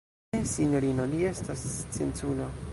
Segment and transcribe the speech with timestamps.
[0.35, 2.53] Ne, sinjorino: li estas scienculo.